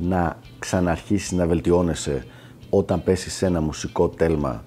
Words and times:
να 0.00 0.38
ξαναρχίσεις 0.58 1.32
να 1.32 1.46
βελτιώνεσαι 1.46 2.26
όταν 2.70 3.02
πέσεις 3.02 3.34
σε 3.34 3.46
ένα 3.46 3.60
μουσικό 3.60 4.08
τέλμα 4.08 4.64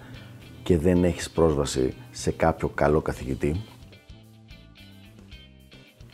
και 0.63 0.77
δεν 0.77 1.03
έχεις 1.03 1.29
πρόσβαση 1.29 1.93
σε 2.11 2.31
κάποιο 2.31 2.67
καλό 2.67 3.01
καθηγητή; 3.01 3.61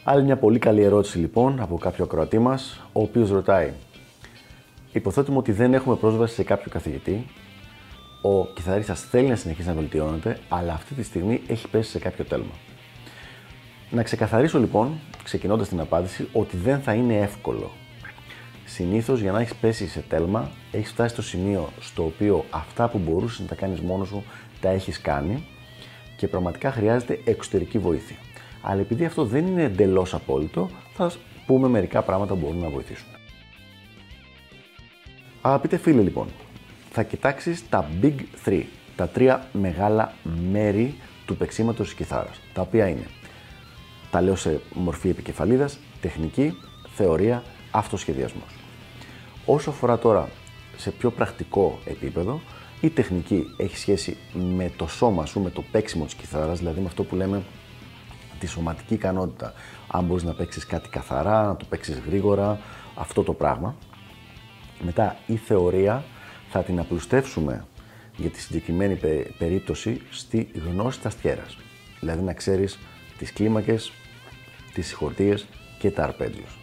Άλλη 0.04 0.24
μια 0.24 0.38
πολύ 0.38 0.60
καλή 0.60 0.82
ερώτηση 0.82 1.18
λοιπόν 1.18 1.60
από 1.60 1.78
κάποιο 1.78 2.04
ακροατή 2.04 2.40
μας, 2.40 2.82
ο 2.94 3.02
οποίος 3.02 3.30
ρωτάει 3.30 3.74
Υποθέτουμε 4.92 5.38
ότι 5.38 5.52
δεν 5.52 5.74
έχουμε 5.74 5.96
πρόσβαση 5.96 6.34
σε 6.34 6.44
κάποιο 6.44 6.72
καθηγητή, 6.72 7.26
ο 8.22 8.46
κιθαρίστας 8.46 9.02
θέλει 9.02 9.28
να 9.28 9.36
συνεχίσει 9.36 9.68
να 9.68 9.74
βελτιώνεται, 9.74 10.40
αλλά 10.50 10.74
αυτή 10.74 10.94
τη 10.94 11.04
στιγμή 11.04 11.42
έχει 11.48 11.68
πέσει 11.68 11.90
σε 11.90 12.00
κάποιο 12.00 12.26
τέλμα. 12.26 12.54
Να 13.90 14.04
ξεκαθαρίσω 14.04 14.60
λοιπόν, 14.60 15.00
ξεκινώντας 15.24 15.68
την 15.68 15.80
απάντηση, 15.80 16.28
ότι 16.34 16.58
δεν 16.58 16.80
θα 16.80 16.94
είναι 16.94 17.18
εύκολο 17.18 17.72
Συνήθως 18.72 19.20
για 19.20 19.32
να 19.32 19.40
έχεις 19.40 19.56
πέσει 19.56 19.88
σε 19.88 20.00
τέλμα, 20.00 20.52
έχεις 20.72 20.92
φτάσει 20.92 21.14
στο 21.14 21.22
σημείο 21.22 21.70
στο 21.80 22.04
οποίο 22.04 22.46
αυτά 22.50 22.90
που 22.90 22.98
μπορούσες 22.98 23.40
να 23.40 23.46
τα 23.46 23.56
κάνεις 23.56 23.80
μόνος 23.80 24.08
σου 24.08 24.24
τα 24.62 24.70
έχεις 24.70 25.02
κάνει 25.02 25.48
και 26.18 26.28
πραγματικά 26.28 26.72
χρειάζεται 26.72 27.20
εξωτερική 27.24 27.78
βοήθεια. 27.78 28.16
Αλλά 28.62 28.82
επειδή 28.82 29.06
αυτό 29.06 29.26
δεν 29.26 29.48
είναι 29.48 29.64
εντελώς 29.64 30.14
απόλυτο, 30.14 30.70
θα 30.94 31.12
πούμε 31.46 31.68
μερικά 31.68 32.02
πράγματα 32.02 32.34
που 32.34 32.40
μπορούν 32.40 32.60
να 32.60 32.70
βοηθήσουν. 32.70 33.08
Αγαπητέ 35.42 35.78
φίλοι, 35.78 36.02
λοιπόν, 36.02 36.28
θα 36.92 37.04
κοιτάξεις 37.04 37.70
τα 37.70 37.90
Big 38.02 38.16
3, 38.46 38.64
τα 38.96 39.08
τρία 39.08 39.48
μεγάλα 39.52 40.14
μέρη 40.52 40.96
του 41.26 41.38
παίξήματο 41.38 41.84
της 41.84 41.94
κιθάρας, 41.94 42.42
τα 42.54 42.62
οποία 42.62 42.88
είναι, 42.88 43.08
τα 44.12 44.22
λέω 44.22 44.36
σε 44.36 44.62
μορφή 44.74 45.10
επικεφαλίδας, 45.10 45.80
τεχνική, 46.02 46.54
θεωρία, 46.96 47.44
αυτοσχεδιασμός. 47.72 48.56
Όσο 49.46 49.70
αφορά 49.70 49.98
τώρα 49.98 50.30
σε 50.78 50.92
πιο 50.92 51.12
πρακτικό 51.12 51.80
επίπεδο, 51.86 52.42
η 52.82 52.90
τεχνική 52.90 53.44
έχει 53.58 53.78
σχέση 53.78 54.18
με 54.34 54.72
το 54.78 54.88
σώμα 54.88 55.26
σου, 55.26 55.40
με 55.40 55.50
το 55.50 55.64
παίξιμο 55.72 56.06
της 56.06 56.14
κιθάρας, 56.14 56.58
δηλαδή 56.58 56.80
με 56.80 56.88
αυτό 56.88 57.04
που 57.04 57.16
λέμε 57.16 57.44
τη 58.40 58.48
σωματική 58.48 58.94
ικανότητα. 58.94 59.54
Αν 59.88 60.06
μπορείς 60.06 60.24
να 60.24 60.34
παίξεις 60.34 60.66
κάτι 60.66 60.90
καθαρά, 60.90 61.44
να 61.46 61.56
το 61.56 61.66
παίξεις 61.70 62.00
γρήγορα, 62.00 62.60
αυτό 62.96 63.24
το 63.24 63.34
πράγμα. 63.34 63.76
Μετά 64.82 65.18
η 65.26 65.36
θεωρία 65.36 66.04
θα 66.50 66.64
την 66.64 66.80
απλουστεύσουμε 66.80 67.66
για 68.18 68.30
τη 68.30 68.40
συγκεκριμένη 68.40 68.96
περίπτωση 69.38 70.02
στη 70.10 70.50
γνώση 70.66 70.98
της 70.98 71.06
αστιέρας. 71.06 71.58
Δηλαδή 72.00 72.22
να 72.22 72.34
ξέρεις 72.34 72.80
τις 73.18 73.34
κλίμακες, 73.34 73.92
τις 74.74 74.88
συγχορτίες 74.88 75.48
και 75.80 75.92
τα 75.92 76.04
αρπέτζιους. 76.04 76.58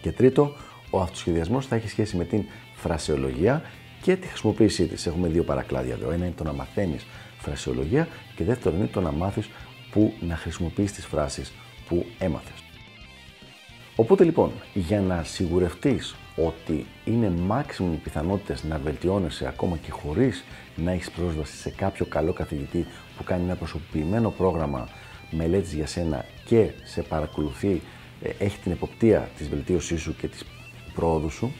Και 0.00 0.12
τρίτο, 0.12 0.52
ο 0.90 1.00
αυτοσχεδιασμός 1.00 1.66
θα 1.66 1.76
έχει 1.76 1.88
σχέση 1.88 2.16
με 2.16 2.24
την 2.24 2.44
φρασεολογία 2.74 3.62
και 4.02 4.16
τη 4.16 4.26
χρησιμοποίησή 4.26 4.86
της. 4.86 5.06
Έχουμε 5.06 5.28
δύο 5.28 5.42
παρακλάδια 5.42 5.94
εδώ. 5.94 6.10
Ένα 6.10 6.24
είναι 6.24 6.34
το 6.36 6.44
να 6.44 6.52
μαθαίνεις 6.52 7.06
φρασεολογία 7.38 8.08
και 8.36 8.44
δεύτερο 8.44 8.76
είναι 8.76 8.86
το 8.86 9.00
να 9.00 9.12
μάθεις 9.12 9.48
που 9.90 10.12
να 10.20 10.36
χρησιμοποιείς 10.36 10.92
τις 10.92 11.06
φράσεις 11.06 11.52
που 11.88 12.06
έμαθες. 12.18 12.62
Οπότε 13.96 14.24
λοιπόν, 14.24 14.52
για 14.74 15.00
να 15.00 15.22
σιγουρευτείς 15.22 16.14
ότι 16.36 16.86
είναι 17.04 17.32
maximum 17.50 17.92
οι 17.92 17.96
πιθανότητες 18.02 18.64
να 18.64 18.78
βελτιώνεσαι 18.78 19.46
ακόμα 19.46 19.76
και 19.76 19.90
χωρίς 19.90 20.44
να 20.76 20.90
έχεις 20.90 21.10
πρόσβαση 21.10 21.56
σε 21.56 21.70
κάποιο 21.70 22.06
καλό 22.06 22.32
καθηγητή 22.32 22.86
που 23.16 23.24
κάνει 23.24 23.44
ένα 23.44 23.54
προσωπημένο 23.54 24.30
πρόγραμμα 24.30 24.88
μελέτης 25.30 25.72
για 25.72 25.86
σένα 25.86 26.24
και 26.44 26.70
σε 26.84 27.02
παρακολουθεί, 27.02 27.72
ε, 27.72 27.80
έχει 28.38 28.58
την 28.58 28.72
εποπτεία 28.72 29.30
της 29.36 29.48
βελτίωσής 29.48 30.00
σου 30.00 30.16
και 30.16 30.28
της 30.28 30.44
πρόοδου 30.94 31.30
σου, 31.30 31.52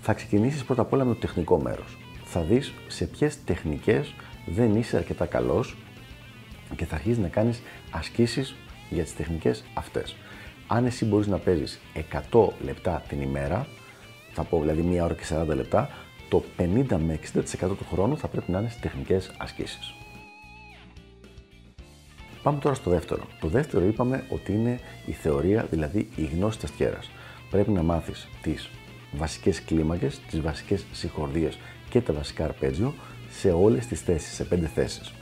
θα 0.00 0.12
ξεκινήσεις 0.12 0.64
πρώτα 0.64 0.82
απ' 0.82 0.92
όλα 0.92 1.04
με 1.04 1.14
το 1.14 1.20
τεχνικό 1.20 1.60
μέρος. 1.60 1.96
Θα 2.24 2.40
δεις 2.40 2.72
σε 2.88 3.04
ποιες 3.04 3.44
τεχνικές 3.44 4.14
δεν 4.46 4.76
είσαι 4.76 4.96
αρκετά 4.96 5.26
καλός 5.26 5.76
και 6.76 6.84
θα 6.84 6.94
αρχίσεις 6.94 7.18
να 7.18 7.28
κάνεις 7.28 7.62
ασκήσεις 7.90 8.54
για 8.90 9.02
τις 9.02 9.16
τεχνικές 9.16 9.64
αυτές. 9.74 10.16
Αν 10.66 10.86
εσύ 10.86 11.04
μπορείς 11.04 11.26
να 11.26 11.38
παίζεις 11.38 11.80
100 11.94 12.52
λεπτά 12.64 13.02
την 13.08 13.20
ημέρα, 13.20 13.66
θα 14.32 14.42
πω 14.42 14.60
δηλαδή 14.60 14.82
μία 14.82 15.04
ώρα 15.04 15.14
και 15.14 15.24
40 15.28 15.54
λεπτά, 15.54 15.90
το 16.28 16.44
50 16.56 16.96
με 16.98 17.14
60% 17.14 17.76
του 17.76 17.86
χρόνου 17.92 18.18
θα 18.18 18.28
πρέπει 18.28 18.50
να 18.50 18.58
είναι 18.58 18.68
στις 18.68 18.80
τεχνικές 18.80 19.30
ασκήσεις. 19.38 19.94
Πάμε 22.42 22.58
τώρα 22.58 22.74
στο 22.74 22.90
δεύτερο. 22.90 23.22
Το 23.40 23.48
δεύτερο 23.48 23.84
είπαμε 23.84 24.24
ότι 24.28 24.52
είναι 24.52 24.80
η 25.06 25.12
θεωρία, 25.12 25.66
δηλαδή 25.70 26.08
η 26.16 26.24
γνώση 26.24 26.58
της 26.58 26.70
αστιέρας 26.70 27.10
πρέπει 27.50 27.70
να 27.70 27.82
μάθεις 27.82 28.28
τις 28.42 28.70
βασικές 29.12 29.62
κλίμακες, 29.62 30.20
τις 30.30 30.40
βασικές 30.40 30.84
συγχορδίες 30.92 31.58
και 31.88 32.00
τα 32.00 32.12
βασικά 32.12 32.44
αρπέτζιο 32.44 32.94
σε 33.30 33.50
όλες 33.50 33.86
τις 33.86 34.00
θέσεις, 34.00 34.34
σε 34.34 34.44
πέντε 34.44 34.66
θέσεις. 34.66 35.12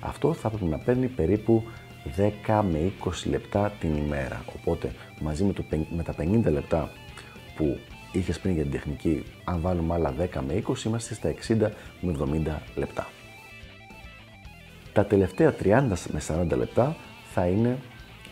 Αυτό 0.00 0.32
θα 0.32 0.48
πρέπει 0.48 0.64
να 0.64 0.78
παίρνει 0.78 1.06
περίπου 1.06 1.64
10 2.46 2.62
με 2.70 2.92
20 3.04 3.30
λεπτά 3.30 3.72
την 3.80 3.96
ημέρα. 3.96 4.44
Οπότε 4.56 4.92
μαζί 5.20 5.44
με, 5.44 5.52
το, 5.52 5.64
με 5.96 6.02
τα 6.02 6.14
50 6.18 6.52
λεπτά 6.52 6.90
που 7.56 7.78
είχες 8.12 8.40
πριν 8.40 8.54
για 8.54 8.62
την 8.62 8.72
τεχνική, 8.72 9.22
αν 9.44 9.60
βάλουμε 9.60 9.94
άλλα 9.94 10.14
10 10.18 10.40
με 10.46 10.62
20, 10.68 10.84
είμαστε 10.84 11.14
στα 11.14 11.34
60 11.48 11.56
με 12.00 12.16
70 12.18 12.58
λεπτά. 12.74 13.08
Τα 14.92 15.04
τελευταία 15.04 15.54
30 15.62 15.82
με 16.10 16.20
40 16.52 16.56
λεπτά 16.56 16.96
θα 17.32 17.46
είναι 17.46 17.78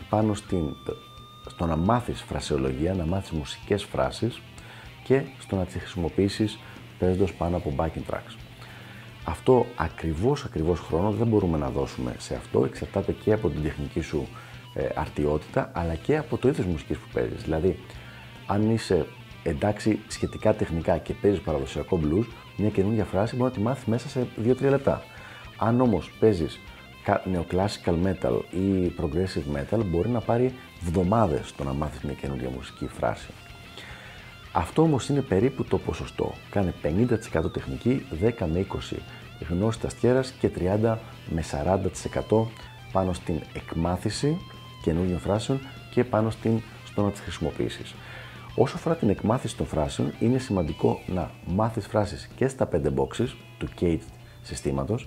πάνω 0.08 0.34
στην 0.34 0.76
στο 1.50 1.66
να 1.66 1.76
μάθεις 1.76 2.22
φρασεολογία, 2.22 2.94
να 2.94 3.06
μάθεις 3.06 3.30
μουσικές 3.30 3.84
φράσεις 3.84 4.40
και 5.04 5.22
στο 5.38 5.56
να 5.56 5.64
τις 5.64 5.74
χρησιμοποιήσεις 5.74 6.58
παίζοντας 6.98 7.32
πάνω 7.32 7.56
από 7.56 7.74
backing 7.76 8.12
tracks. 8.12 8.36
Αυτό 9.24 9.66
ακριβώς, 9.76 10.44
ακριβώς 10.44 10.80
χρόνο 10.80 11.10
δεν 11.10 11.26
μπορούμε 11.26 11.58
να 11.58 11.70
δώσουμε 11.70 12.14
σε 12.18 12.34
αυτό, 12.34 12.64
εξαρτάται 12.64 13.12
και 13.12 13.32
από 13.32 13.48
την 13.48 13.62
τεχνική 13.62 14.00
σου 14.00 14.28
ε, 14.74 14.88
αρτιότητα, 14.94 15.70
αλλά 15.74 15.94
και 15.94 16.16
από 16.16 16.36
το 16.36 16.48
είδος 16.48 16.66
μουσικής 16.66 16.96
που 16.96 17.08
παίζεις. 17.12 17.42
Δηλαδή, 17.42 17.78
αν 18.46 18.70
είσαι 18.70 19.06
εντάξει 19.42 19.98
σχετικά 20.08 20.54
τεχνικά 20.54 20.98
και 20.98 21.14
παίζεις 21.14 21.40
παραδοσιακό 21.40 22.00
blues, 22.02 22.26
μια 22.56 22.68
καινούργια 22.68 23.04
φράση 23.04 23.36
μπορεί 23.36 23.50
να 23.50 23.56
τη 23.56 23.62
μάθεις 23.62 23.84
μέσα 23.84 24.08
σε 24.08 24.26
2-3 24.44 24.60
λεπτά. 24.60 25.02
Αν 25.58 25.80
όμως 25.80 26.10
παίζεις 26.20 26.58
neoclassical 27.06 27.94
metal 28.04 28.40
ή 28.50 28.92
progressive 29.00 29.56
metal 29.56 29.84
μπορεί 29.86 30.08
να 30.08 30.20
πάρει 30.20 30.54
βδομάδες 30.80 31.54
το 31.56 31.64
να 31.64 31.72
μάθεις 31.72 32.00
μια 32.00 32.14
καινούργια 32.14 32.50
μουσική 32.50 32.86
φράση. 32.86 33.28
Αυτό 34.52 34.82
όμως 34.82 35.08
είναι 35.08 35.20
περίπου 35.20 35.64
το 35.64 35.78
ποσοστό. 35.78 36.32
Κάνε 36.50 36.74
50% 36.82 37.52
τεχνική, 37.52 38.06
10 38.22 38.46
με 38.52 38.66
20 38.92 38.96
γνώση 39.48 39.78
αστιέρας 39.86 40.30
και 40.30 40.50
30 40.58 40.96
με 41.28 41.42
40% 42.30 42.46
πάνω 42.92 43.12
στην 43.12 43.40
εκμάθηση 43.52 44.38
καινούργιων 44.82 45.18
φράσεων 45.18 45.60
και 45.90 46.04
πάνω 46.04 46.30
στην, 46.30 46.60
στο 46.86 47.02
να 47.02 47.10
τις 47.10 47.20
χρησιμοποιήσεις. 47.20 47.94
Όσο 48.54 48.76
αφορά 48.76 48.96
την 48.96 49.08
εκμάθηση 49.08 49.56
των 49.56 49.66
φράσεων, 49.66 50.12
είναι 50.18 50.38
σημαντικό 50.38 51.00
να 51.06 51.30
μάθεις 51.46 51.86
φράσεις 51.86 52.28
και 52.36 52.48
στα 52.48 52.68
5 52.72 52.76
boxes 52.94 53.28
του 53.58 53.68
Cage 53.80 53.98
συστήματος, 54.42 55.06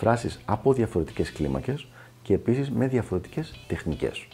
φράσεις 0.00 0.40
από 0.44 0.72
διαφορετικές 0.72 1.32
κλίμακες 1.32 1.86
και 2.22 2.34
επίσης 2.34 2.70
με 2.70 2.86
διαφορετικές 2.86 3.54
τεχνικές. 3.66 4.26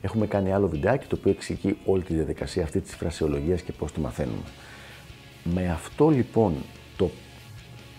Έχουμε 0.00 0.26
κάνει 0.26 0.52
άλλο 0.52 0.68
βιντεάκι 0.68 1.06
το 1.06 1.16
οποίο 1.18 1.30
εξηγεί 1.30 1.76
όλη 1.84 2.02
τη 2.02 2.14
διαδικασία 2.14 2.62
αυτή 2.62 2.80
της 2.80 2.94
φρασιολογίας 2.94 3.60
και 3.60 3.72
πώς 3.72 3.92
τη 3.92 4.00
μαθαίνουμε. 4.00 4.42
Με 5.44 5.70
αυτό 5.70 6.08
λοιπόν 6.08 6.54
το, 6.96 7.10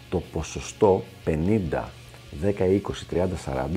το 0.09 0.21
ποσοστό 0.31 1.03
50, 1.25 1.29
10, 2.43 2.53
20, 2.59 2.81
30, 3.11 3.27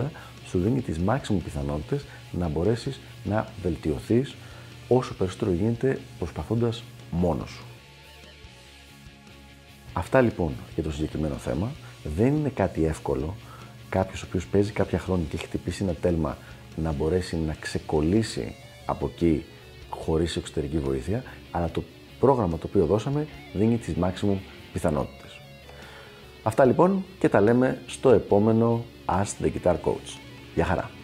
40 0.00 0.04
σου 0.46 0.58
δίνει 0.58 0.80
τις 0.80 1.00
maximum 1.06 1.40
πιθανότητες 1.44 2.04
να 2.32 2.48
μπορέσεις 2.48 3.00
να 3.24 3.48
βελτιωθείς 3.62 4.34
όσο 4.88 5.14
περισσότερο 5.14 5.52
γίνεται 5.52 6.00
προσπαθώντας 6.18 6.82
μόνος 7.10 7.50
σου. 7.50 7.64
Αυτά 9.98 10.20
λοιπόν 10.20 10.52
για 10.74 10.82
το 10.82 10.92
συγκεκριμένο 10.92 11.34
θέμα. 11.34 11.70
Δεν 12.16 12.36
είναι 12.36 12.48
κάτι 12.48 12.84
εύκολο 12.84 13.34
κάποιος 13.88 14.22
ο 14.22 14.24
οποίος 14.28 14.46
παίζει 14.46 14.72
κάποια 14.72 14.98
χρόνια 14.98 15.26
και 15.28 15.36
έχει 15.36 15.44
χτυπήσει 15.44 15.82
ένα 15.82 15.94
τέλμα 15.94 16.36
να 16.76 16.92
μπορέσει 16.92 17.36
να 17.36 17.54
ξεκολλήσει 17.54 18.54
από 18.86 19.10
εκεί 19.14 19.44
χωρίς 19.90 20.36
εξωτερική 20.36 20.78
βοήθεια, 20.78 21.22
αλλά 21.50 21.70
το 21.70 21.82
πρόγραμμα 22.20 22.58
το 22.58 22.66
οποίο 22.68 22.86
δώσαμε 22.86 23.26
δίνει 23.52 23.76
τις 23.76 23.94
maximum 24.00 24.36
πιθανότητες. 24.72 25.40
Αυτά 26.42 26.64
λοιπόν 26.64 27.04
και 27.18 27.28
τα 27.28 27.40
λέμε 27.40 27.82
στο 27.86 28.10
επόμενο 28.10 28.84
Ask 29.06 29.44
the 29.44 29.50
Guitar 29.52 29.76
Coach. 29.84 30.18
Γεια 30.54 30.64
χαρά! 30.64 30.97